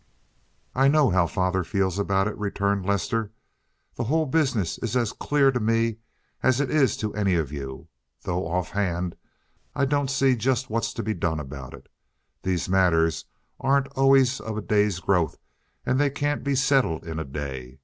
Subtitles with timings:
[0.73, 3.29] "I know how father feels about it," returned Lester.
[3.93, 5.97] "The whole business is as clear to me
[6.41, 7.87] as it is to any of you,
[8.23, 9.15] though off hand
[9.75, 11.87] I don't see just what's to be done about it.
[12.41, 13.25] These matters
[13.59, 15.37] aren't always of a day's growth,
[15.85, 17.77] and they can't be settled in a day.